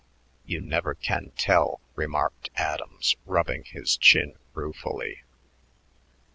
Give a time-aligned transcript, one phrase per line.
[0.43, 5.21] "You never can tell," remarked Adams, rubbing his chin ruefully.